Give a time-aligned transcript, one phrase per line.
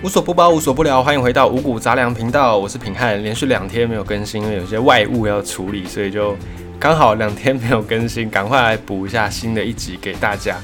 [0.00, 3.20] 无所不包，无所不聊，欢迎回到五谷杂粮频道，我是平汉。
[3.20, 6.36] 连续两天没有更新，因为有些外务要处理，所以就
[6.78, 10.56] 刚好两天没有更新，赶快来补一下新的一集给大家。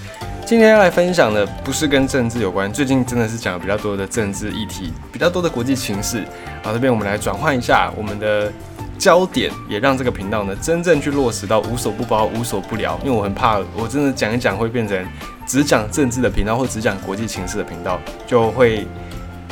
[0.46, 6.23] 今天要来分享的不是跟政治有关，最近真的是讲比较多的政治议题，比较多的国际情势。
[6.62, 8.53] 好，这边我们来转换一下我们的
[8.96, 12.96] 焦点，也让这个频道呢真正去落实到无所不包，无所不聊。
[13.03, 15.05] 因为我很怕，我真的讲一讲会变成
[15.45, 17.98] 只讲政治的频道，或只讲国际情势的频道，
[18.29, 18.87] 就会。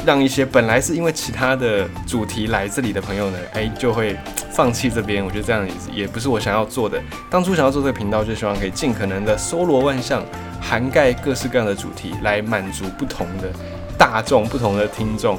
[0.05, 4.17] 让一些本来是因为其他的主题来这里的朋友呢，哎，就会
[4.51, 5.25] 放弃这边。
[5.25, 7.01] 我觉得这样也也不是我想要做的。
[7.31, 10.25] 当初想要做这个频道，就希望可以尽可能的搜罗万象，
[10.61, 13.49] 涵盖各式各样的主题，来满足不同的
[13.97, 15.39] 大众、不同的听众。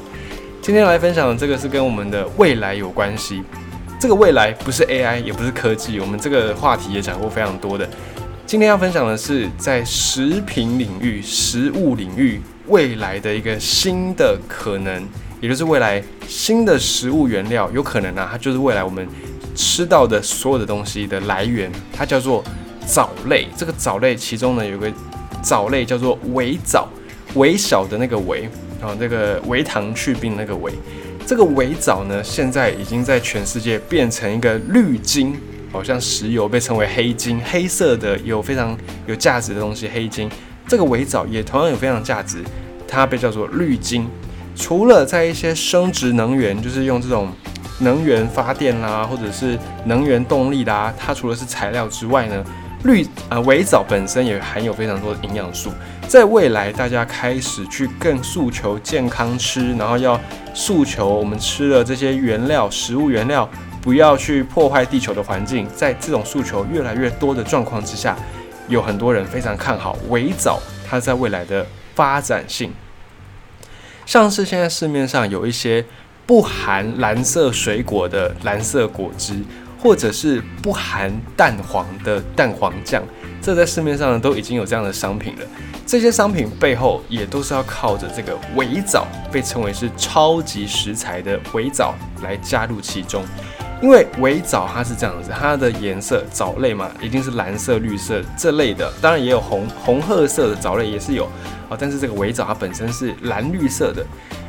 [0.62, 3.42] 今天来分享的这个是跟我们的未来有关系。
[4.00, 7.88] 这个未来不是 AI，也不是科技，我们这个话题也讲过非常多的。
[8.46, 12.40] 今天要分享的是在食品领域、食物领域。
[12.66, 15.02] 未来的一个新的可能，
[15.40, 19.06] 也就是未来新的食物原料，有可能啊，它就是未来我们
[19.54, 22.44] 吃到的所有的东西的来源，它叫做
[22.86, 23.48] 藻类。
[23.56, 24.92] 这个藻类其中呢，有个
[25.42, 26.88] 藻类叫做微藻，
[27.34, 30.72] 微小的那个微，然后这个微糖去病那个微，
[31.26, 35.36] 这个微藻呢，现在已经在全世界变成一个绿金，
[35.74, 40.30] 好像石油被称为黑金，黑色的有非常有价值的东西，黑金。
[40.68, 42.44] 这个围藻也同样有非常价值，
[42.86, 44.08] 它被叫做绿金。
[44.54, 47.28] 除了在一些生殖能源，就是用这种
[47.80, 52.44] 能源发电啦，或者是能源动力啦，它除了是材料之外呢，
[52.84, 55.72] 绿呃围藻本身也含有非常多的营养素。
[56.06, 60.20] 在未来，大家开始去更诉求健康吃，然后要
[60.54, 63.50] 诉求我们吃的这些原料、食物原料
[63.84, 65.68] 不要去破坏地球的环境。
[65.76, 68.16] 在这种诉求越来越多的状况之下。
[68.66, 72.72] 有很多人非常看好围藻，它在未来的发展性，
[74.06, 75.84] 像是现在市面上有一些
[76.24, 79.44] 不含蓝色水果的蓝色果汁，
[79.78, 83.02] 或者是不含蛋黄的蛋黄酱，
[83.42, 85.42] 这在市面上呢都已经有这样的商品了。
[85.84, 93.22] 这些商品背后也都是要靠着这个围藻，被称为是超级食材的围藻来加入其中。
[93.84, 101.26] 因为围藻它是这样子，它的颜色藻类嘛，一定是蓝色、绿色这类的，当然也有红红褐色的藻类也是有
[101.68, 101.76] 啊。
[101.78, 104.02] 但是这个围藻它本身是蓝绿色的，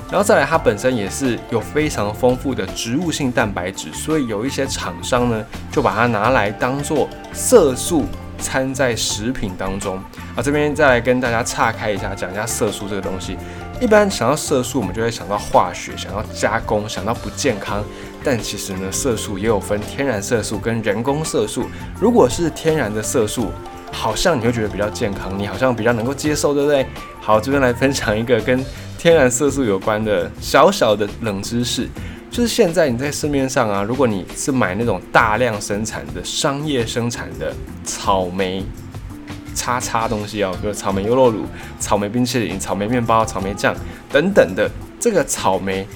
[0.10, 8.06] 然后再来它本身也是有非常丰富的植物性蛋白质，所以有一些厂商呢就把它拿来当做色素
[8.38, 9.98] 掺在食品当中
[10.34, 10.42] 啊。
[10.42, 13.36] 这边再来跟大家岔开一下，讲一下色素这个东西。
[13.82, 17.84] 一般想到色素，我们就会想到化学，想到加工，想到不健康。
[18.26, 21.66] 但其实呢，色素也有分天然色素跟人工色素。
[22.02, 23.52] 如果是天然的色素，
[23.92, 26.84] 好像你会觉得比较健康，你好像比较能够接受，对不对？
[27.22, 28.66] 好，这边来分享一个跟
[28.98, 31.88] 天然色素有关的小小的冷知识，
[32.32, 37.54] 就是现在你在市面上啊，如果你是买那种大量生产的商业生产的
[37.84, 38.66] 草莓
[39.54, 41.46] 叉叉东西哦，比如草莓优酪乳、
[41.80, 43.76] 草莓冰淇淋、草莓面包、草莓酱
[44.12, 44.68] 等等的，
[45.00, 45.88] 这个草莓。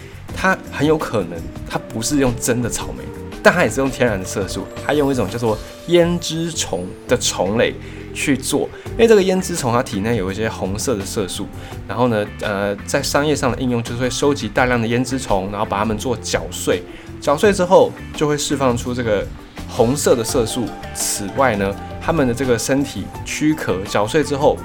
[0.42, 1.38] 它很有可能，
[1.70, 3.04] 它不是用真的草莓，
[3.44, 5.58] 但它也是用天然的色素，它用一种叫做
[5.90, 7.76] 胭脂虫的虫类
[8.14, 8.70] 去做。
[8.92, 11.46] 因为这个胭脂虫它体内有一些红色的色素，
[11.86, 16.82] 然后呢，呃，在商业上的应用就是会收集大量的胭脂虫，然后把它们做搅碎，
[17.20, 19.28] 搅碎之后就会释放出这个
[19.68, 20.64] 红色的色素。
[20.96, 24.56] 此外呢，它们的这个身体躯壳搅碎之后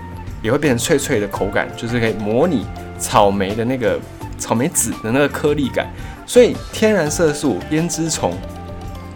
[0.41, 2.65] 也会变成脆脆的口感，就是可以模拟
[2.97, 3.99] 草莓的那个。
[4.39, 5.89] 草莓籽的那个颗粒感，
[6.27, 8.37] 所以天然色素胭脂虫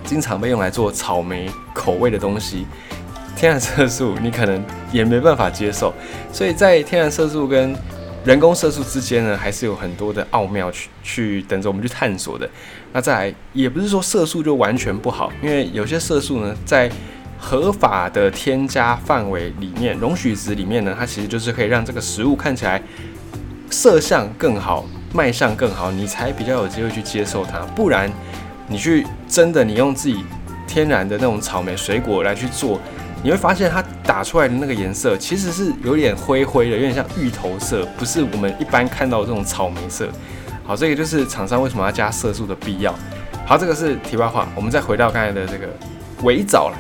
[0.05, 2.67] 经常被用来做草莓口味的东西。
[3.37, 5.95] 天然色素你可能也没办法接受，
[6.33, 7.73] 所以在天然色素跟
[8.25, 12.51] 人工色素之间呢，还是有很多的奥妙去去等着我们去探索的。
[12.93, 16.91] 那再来，也不是说色素就完全不好，因为有些色素呢，在
[17.39, 22.83] 合法的添加范围里面、容许值里面呢，它其实就是可以让这个食物看起来
[23.71, 24.85] 色相更好。
[25.13, 27.61] 卖相更好，你才比较有机会去接受它。
[27.75, 28.11] 不然，
[28.67, 30.25] 你去真的你用自己
[30.67, 32.79] 天然的那种草莓水果来去做，
[33.23, 40.09] 你会发现它打出来的那个颜色其实是有点灰灰的，有点像芋头色，不是我们一般看到的这种草莓色。
[40.65, 42.95] 好，这个就是厂商为什么要加色素的必要。
[43.47, 45.67] 好，这个是题外话，我们再回到刚才的这个
[46.23, 46.77] 围藻来。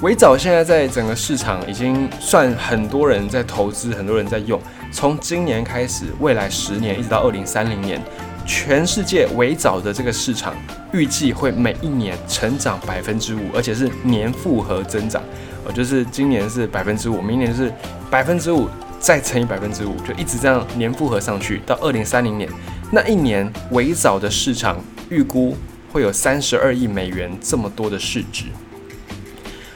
[0.00, 4.58] 围藻现在在整个市场已经算很多人在投资，很多人在用。
[4.94, 8.00] 从今年开始，未来十年一直到二零三零年，
[8.46, 10.54] 全世界围藻的这个市场
[10.92, 15.20] 预计会每一年成长百分之五，而且是年复合增长。
[15.66, 17.72] 呃，就是今年是百分之五，明年是
[18.08, 18.68] 百分之五，
[19.00, 22.48] 再乘以百分之五，就一直这样年复合上去，到二零三零年
[22.92, 24.78] 那一年，围藻的市场
[25.10, 25.56] 预估
[25.92, 28.44] 会有三十二亿美元这么多的市值。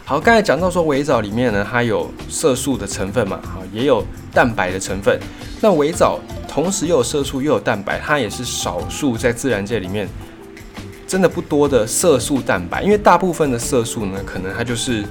[0.09, 4.03] 好，刚才讲到说维藻里面呢，它有色素的成分嘛，好，也有
[4.33, 5.21] 蛋白的成分。
[5.61, 6.19] 那维藻
[6.49, 10.09] 同时又有色素又有蛋白，它也是少数在自然界里面。
[11.07, 15.05] 真的不多的色素蛋白，因为大部分的色素呢，可能它就是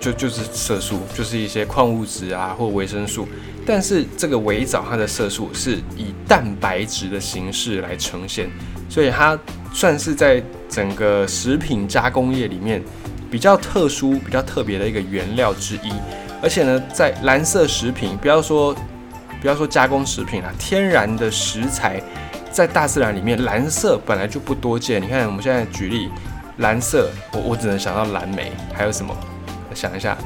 [0.00, 3.28] 就就是色素，就是一些矿物质啊或维生素。
[3.64, 8.50] 但是这个维藻它的色素是以蛋白质的形式来呈现，
[8.88, 9.38] 所以它
[9.72, 12.82] 算是在整个食品加工业里面
[13.34, 15.92] 比较特殊、比较特别的一个原料之一。
[16.40, 18.72] 而且呢，在蓝色食品，不要说
[19.40, 22.00] 不要说加工食品啊，天然的食材。
[22.52, 25.02] 在大自然里面，蓝色本来就不多见。
[25.02, 26.08] 你看，我们现在举例，
[26.58, 29.12] 蓝色，我我只能想到蓝莓，还有什么？
[29.74, 30.16] 想一下，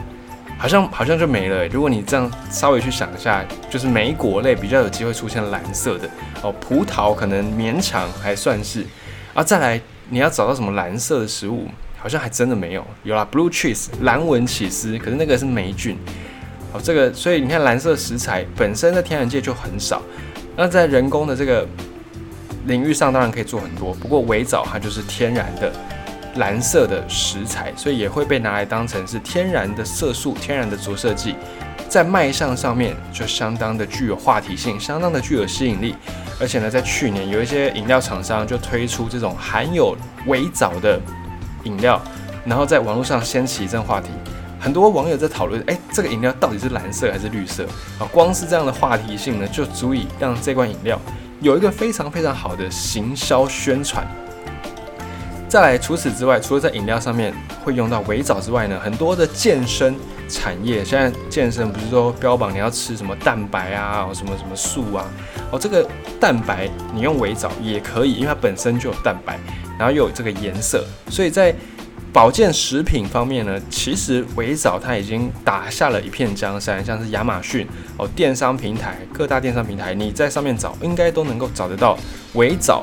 [0.58, 1.66] 好像好像就没了。
[1.68, 6.06] 如果你这样稍微去想一下，就是莓果类比较有机会出现蓝色的
[6.42, 8.84] 哦，葡萄可能勉强还算是。
[9.32, 11.68] 啊，再来你要找到什么蓝色的食物，
[11.98, 12.86] 好像还真的没有。
[13.02, 15.98] 有啦，blue cheese，蓝纹起司，可是那个是霉菌。
[16.72, 20.00] 哦，这个，所以你看蓝色食材本身在天然界就很少，
[20.56, 21.66] 那在人工的这个。
[22.66, 25.72] 领域上当然可以做很多，不过围藻它就是天然的
[26.34, 31.34] 蓝色的食材，所以也会被拿来当成是天然的色素、天然的着色剂，
[31.88, 35.94] 在卖相上面就相当的具有话题性，相当的具有吸引力。
[36.38, 39.96] 而且呢，在去年有一些饮料厂商就推出这种含有
[40.26, 41.00] 围藻的
[41.68, 42.00] 饮料，
[42.46, 44.08] 然后在网络上掀起一阵话题，
[44.58, 47.64] 很多网友在讨论：哎，这个饮料到底是蓝色还是绿色？
[47.98, 50.98] 啊，光是这样的话题性呢，就足以让这罐饮料。
[51.40, 54.04] 有一个非常非常好的行销宣传。
[55.48, 57.32] 再来，除此之外，除了在饮料上面
[57.62, 59.94] 会用到围藻之外呢，很多的健身
[60.28, 65.04] 产业现在健身不是说标榜你要吃什么蛋白啊，什么什么素啊，
[65.50, 65.88] 哦，这个
[66.20, 69.38] 蛋白你用维藻也可以，因为它本身就有蛋白，
[69.78, 71.54] 然后又有这个颜色，所以在。
[72.10, 77.66] 保健食品方面呢，其实维藻它已经打下了一片江山，像是亚马逊
[77.98, 81.96] 哦，电商平台各大电商平台，你在上面找应该都能够找得到
[82.32, 82.82] 维藻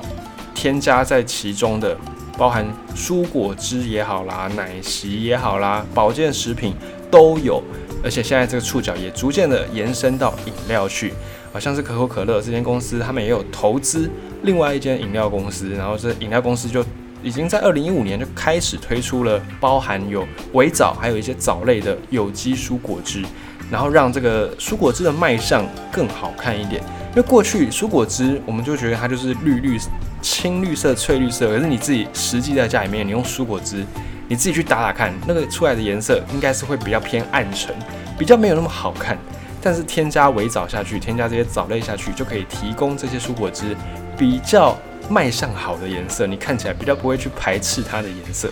[0.53, 1.97] 添加在其中的，
[2.37, 2.63] 包含
[2.95, 6.75] 蔬果汁也好啦，奶昔也好啦，保健食品
[7.11, 7.61] 都有，
[8.03, 11.13] 而且现在这个触角也逐渐的延伸到饮料去，
[11.51, 14.09] 好像是可口可乐这间公司，他们也有投资
[14.43, 16.83] 另外一间饮料公司，然后这饮料公司就。
[17.23, 23.23] 已经在二零一五年就开始推出了包含有维藻还有一些藻类的有机蔬果汁，
[23.71, 26.83] 然后让这个蔬果汁的卖相更好看一点。
[27.15, 29.75] 因为过去蔬果汁我们就觉得它就是绿绿、
[30.21, 33.83] 青绿色、翠绿色，可是你自己实际在家里面你用蔬果汁，
[34.27, 37.75] 你自己去打打看，那个出来的颜色应该是会比较偏暗沉，
[38.17, 39.17] 比较没有那么好看。
[39.61, 43.75] 但是添加维藻下去，添加这些藻类下去，就可以提供这些蔬果汁
[44.17, 44.77] 比较。
[45.07, 48.49] 卖相好的颜色，你看起来比较不会去排斥它的颜色，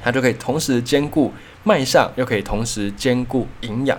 [0.00, 1.32] 它就可以同时兼顾
[1.64, 3.98] 卖相，又可以同时兼顾营养。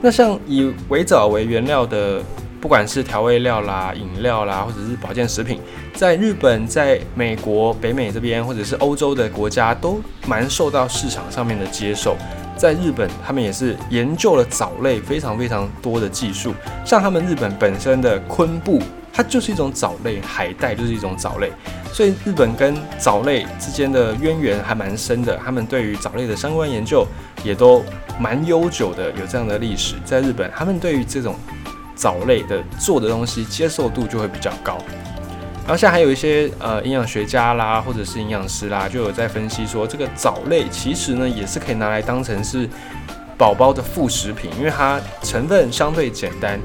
[0.00, 2.20] 那像以维藻为原料的，
[2.60, 5.60] 不管是调味料啦、饮料啦，或者是保健食品，
[5.94, 12.16] 在日本、在美国、北美这边，或者是欧洲的国家，都蛮受到市场上面的接受。
[12.56, 16.52] 在日本，他们也是研究了藻类非常非常多的技术，
[16.84, 18.80] 像他们日本本身的昆布。
[19.12, 21.50] 它就是一种藻类，海带就是一种藻类，
[21.92, 25.36] 所以日本跟藻类之间的渊源还蛮深的。
[25.44, 27.04] 他们对于藻类的相关研究
[27.42, 27.82] 也都
[28.20, 29.96] 蛮悠久的，有这样的历史。
[30.04, 31.34] 在日本，他们对于这种
[32.00, 34.78] 藻类的做的东西接受度就会比较高。
[35.66, 42.68] 然后现在还有一些呃营养学家啦，或者是营养师啦，就有在分析说，这个藻类其实呢也是可以拿来当成是
[43.36, 46.58] 宝宝的副食品，因为它成分相对简单。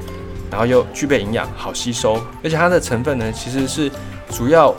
[0.51, 3.91] 然后又具备营养，好吸收，而且它的成分呢，其实是
[4.29, 4.73] 主要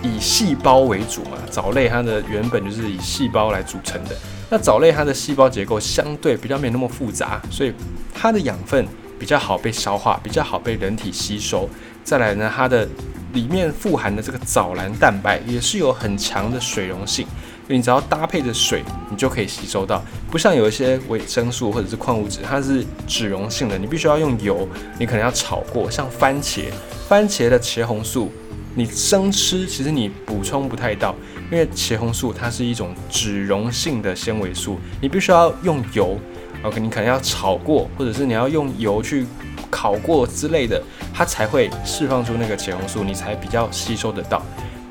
[0.00, 1.36] 以细胞为主嘛。
[1.50, 4.16] 藻类它的原本就是以细胞来组成的，
[4.48, 7.74] 那藻类它的细胞结构相对比较没那么复杂，所以
[8.14, 8.86] 它的养分
[9.22, 11.70] 比较好被消化，比较好被人体吸收。
[12.02, 12.88] 再来呢，它的
[13.32, 17.24] 里面富含的这个藻蓝蛋白也是有很强的水溶性。
[17.68, 20.02] 你只要搭配着水，你就可以吸收到。
[20.28, 25.88] 不像有一些维生素或者是矿物质，它是脂溶性的，你必须要用油，你可能要炒过。
[25.88, 26.64] 像番茄，
[27.08, 28.32] 番茄的茄红素，
[28.74, 31.14] 你生吃其实你补充不太到，
[31.52, 36.18] 因为茄红素它是一种脂溶性的纤维素，你必须要用油
[36.62, 39.26] ，OK，你可能要炒过，或者是你要用油去
[39.70, 44.42] 烤过之类的，它才会释放出那个茄红素，你才比较吸收得到。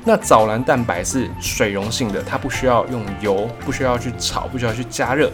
[0.04, 5.30] 那藻蓝蛋白是水溶性的，它不需要用油，不需要去炒，不需要去加热。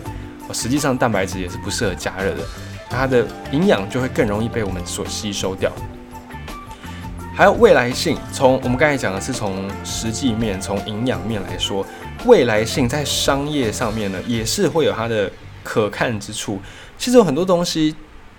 [0.52, 2.42] 实际上蛋白质也是不适合加热的。
[2.90, 5.70] 它的营养就会更容易被我们所吸收掉。
[7.34, 11.86] 还有未来性，从我们刚才讲的是从实际面、从营养面来说，
[12.24, 15.30] 未来性在商业上面呢，也是会有它的
[15.68, 16.58] 可看之处。
[16.96, 17.94] 其实有很多东西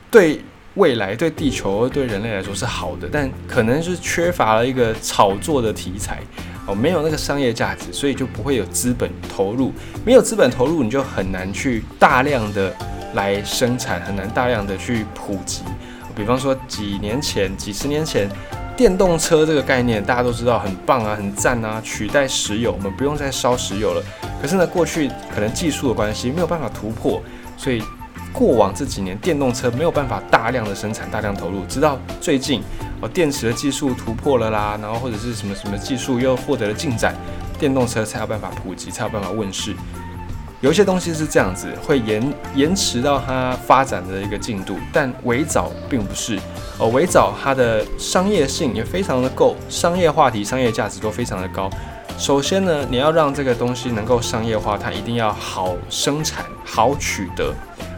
[0.09, 0.41] 对
[0.73, 6.21] 未来、对地球、对人类来说是好的，但可能是缺乏了一个炒作的题材
[6.65, 9.71] 哦，没有那个商业价值，所以就不会有资本投入。
[10.03, 12.73] 没有资本投入，你就很难去大量的
[13.13, 15.61] 来生产，很难大量的去普及。
[16.15, 18.27] 比方说几年前、几十年前。
[18.79, 24.01] 电动车这个概念大家都知道很棒啊，很赞啊，取代石油，我们不用再烧石油了。
[24.41, 27.21] 可是呢，过去可能技术的关系没有办法突破，
[27.57, 27.83] 所以
[28.31, 31.65] 过往这几年电动车没有办法大量的生产、大量投入。
[31.67, 32.63] 直到最近，
[33.01, 37.13] 哦，电池的技术突破了啦，然后或者是什么什么技术又获得了进展，
[37.59, 39.75] 电动车才有办法普及，才有办法问世。
[40.61, 46.37] 有一些东西是这样子，会延延迟到它发展的一个进度，但微藻并不是。
[46.77, 51.69] 哦，微藻它的商业性也非常的够，商业话题、商业价值都非常的高。
[52.17, 57.53] 首先呢，你要让这个东西能够商业化，它一定要好生产、好取得。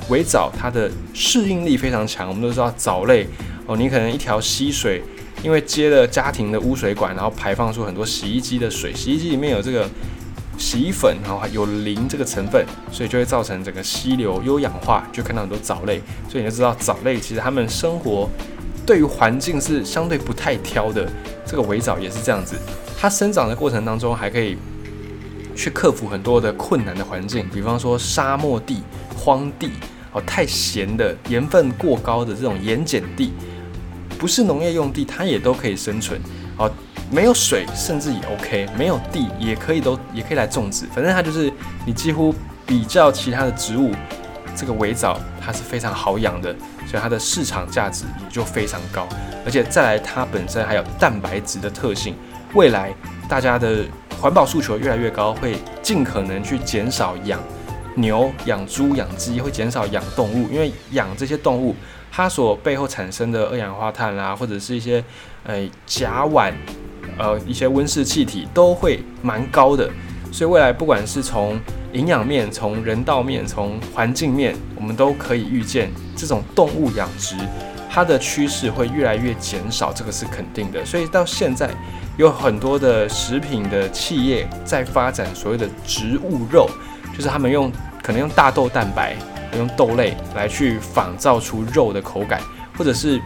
[0.09, 3.25] 微藻它的适应力非常强，我们都知道藻类
[3.65, 5.01] 哦，你可能一条溪水，
[5.41, 9.89] 因为接了家庭的污水管，然后排放出很多洗衣机的水，洗衣机里面有这个。
[10.61, 15.99] 洗衣粉，然后还有磷这个成分，所以就会造成整个溪流优氧化，就看到很多藻类。
[16.29, 18.29] 所以你就知道藻类其实它们生活
[18.85, 21.11] 对于环境是相对不太挑的。
[21.43, 22.55] 这个围藻也是这样子，
[22.97, 24.55] 它生长的过程当中还可以
[25.55, 28.83] 去克服很多的困难的环境，比方说沙漠地、
[29.17, 29.71] 荒地
[30.13, 33.33] 哦，太咸的、盐分过高的这种盐碱地，
[34.17, 36.21] 不是农业用地，它也都可以生存
[36.57, 36.71] 哦。
[37.11, 41.51] 没有水甚至也 OK，没有地也可以都也可以来种植，反正它就是
[41.85, 42.33] 你几乎
[42.65, 43.91] 比较其他的植物，
[44.55, 46.55] 这个围藻它是非常好养的，
[46.87, 49.05] 所以它的市场价值也就非常高。
[49.43, 52.15] 而且再来它本身还有蛋白质的特性，
[52.53, 52.93] 未来
[53.27, 53.83] 大家的
[54.21, 57.41] 环保诉求越来越高，会尽可能去减少养
[57.95, 61.75] 牛、养猪、养鸡，会减少养动物，因为养这些动物
[62.09, 65.03] 它所背后产生的二氧化碳啦，或者是一些
[65.43, 66.53] 呃甲烷。
[67.17, 69.89] 呃，一些温室气体都会蛮高的，
[70.31, 71.59] 所以未来不管是从
[71.93, 77.35] 营养面、从人道面、从环境面，我们都可以预见这种动物养殖
[77.89, 80.83] 它的趋势会越来越减少，这个是肯定的。
[80.85, 81.69] 所以到现在
[82.17, 86.69] 有很多的食品的企业在发展所谓的植物肉，
[87.15, 89.15] 就是他们用可能用大豆蛋白、
[89.57, 92.41] 用豆类来去仿造出肉的口感，
[92.77, 93.21] 或者是。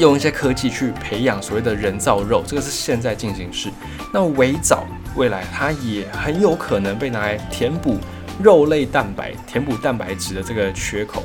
[0.00, 3.68] 用一些科技去培养所谓的人造肉，这个是现在进行式。
[4.12, 7.98] 那围藻未来它也很有可能被拿来填补
[8.42, 11.22] 肉类蛋白、填补蛋白质的这个缺口，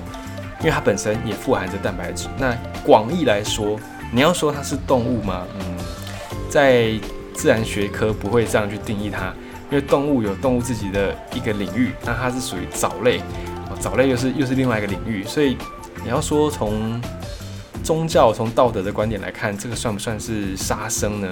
[0.59, 2.27] 因为它本身也富含着蛋白质。
[2.37, 2.53] 那
[2.83, 3.79] 广义来说，
[4.11, 5.43] 你要说它是动物吗？
[5.59, 5.77] 嗯，
[6.49, 6.91] 在
[7.33, 9.33] 自然学科不会这样去定义它，
[9.71, 13.21] 因为动物有动物自己的一个领域，那它是属于藻类，
[13.79, 15.57] 藻类又是又是另外一个领域，所以
[16.03, 17.01] 你要说从。
[17.85, 21.29] 宗教从道德的观点来看，这个算不算是杀生呢？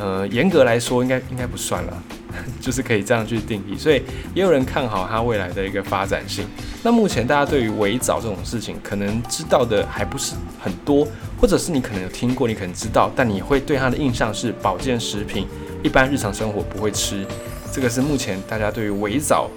[0.00, 2.02] 呃，严格来说，应该应该不算了，
[2.60, 3.78] 就是可以这样去定义。
[3.78, 4.02] 所以
[4.34, 6.44] 也有人看好它未来的一个发展性。
[6.82, 11.06] 那目前大家对于围藻这种事情，可能知道的还不是很多，
[11.40, 15.46] 或者是你可能有听过，你可能知道，但你会对它的印象是保健食品，
[15.84, 17.24] 一般日常生活不会吃。
[17.72, 19.48] 这个是目前大家对于围藻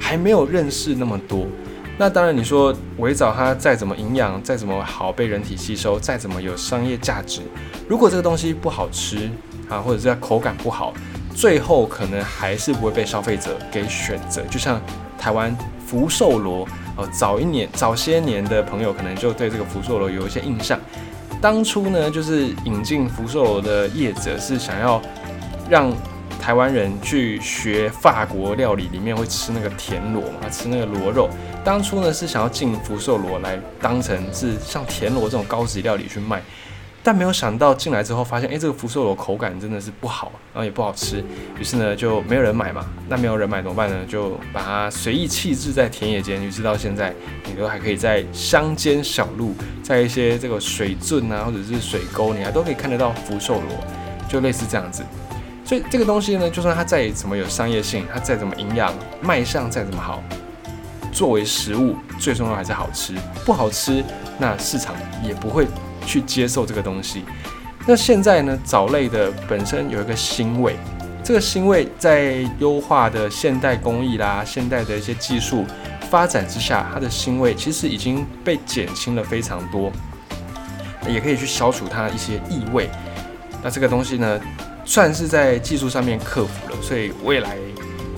[0.00, 1.46] 还没有认识那么多。
[2.00, 7.42] 那当然，你说围藻它再怎么营养，再怎么好被人体吸收，再怎么有商业价值，
[7.86, 9.30] 如果这个东西不好吃
[9.68, 10.94] 啊，或者是口感不好，
[11.34, 14.40] 最后可能还是不会被消费者给选择。
[14.50, 14.80] 就像
[15.18, 15.54] 台湾
[15.86, 16.66] 福寿螺
[16.96, 20.80] 哦，早一年、早些年的朋友可能就对这个福寿螺有一些印象。
[21.38, 24.98] 当初呢，就是引进福寿螺的业者是想要
[25.68, 25.92] 让。
[26.40, 31.28] 台湾人去学法国料理，里面会吃那个田螺嘛，吃那个螺肉。
[31.62, 36.42] 当初呢是想要进福寿螺来当成是像田螺这种高级料理去卖，
[37.02, 41.22] 但没有想到进来之后发现，哎，这个福寿螺口感真的是不好，然后也不好吃。
[41.58, 42.86] 于是呢就没有人买嘛。
[43.08, 43.96] 那没有人买怎么办呢？
[44.08, 46.42] 就把它随意弃置在田野间。
[46.42, 53.84] 于是到现在，你都还可以在乡间小路，在一些这个水圳啊，或者是水沟，你还都可以看得到福寿螺，
[54.28, 55.04] 就类似这样子。
[55.70, 60.20] 所以这个东西呢，就算它再怎么有商业性，它再怎么营养，卖相再怎么好，
[61.12, 63.14] 作为食物，最重要还是好吃。
[63.46, 64.04] 不好吃，
[64.36, 65.68] 那市场也不会
[66.04, 67.22] 去接受这个东西。
[67.86, 70.74] 那现在呢，藻类的本身有一个腥味，
[71.22, 75.64] 这个腥味在优化的现代工艺啦、现代的一些技术
[76.10, 79.92] 发展之下，它的腥味其实已经被减轻了非常多，
[81.06, 82.90] 也可以去消除它一些异味。
[83.62, 84.40] 那这个东西呢，
[84.90, 87.56] 算是在技术上面克服了，所以未来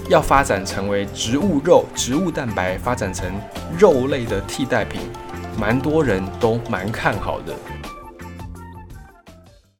[0.08, 3.30] 要发展成为植物肉、植物蛋白，发展成
[3.78, 5.02] 肉类的替代品，
[5.60, 7.54] 蛮多人都蛮看好的。